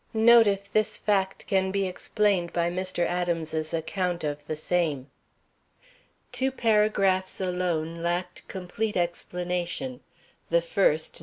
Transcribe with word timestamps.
Note 0.15 0.47
if 0.47 0.73
this 0.73 0.97
fact 0.97 1.45
can 1.45 1.69
be 1.69 1.85
explained 1.87 2.51
by 2.53 2.71
Mr. 2.71 3.05
Adams's 3.05 3.71
account 3.71 4.23
of 4.23 4.43
the 4.47 4.55
same. 4.55 5.11
Two 6.31 6.49
paragraphs 6.51 7.39
alone 7.39 7.97
lacked 7.97 8.47
complete 8.47 8.97
explanation. 8.97 9.99
The 10.49 10.59
first, 10.63 11.17
No. 11.19 11.19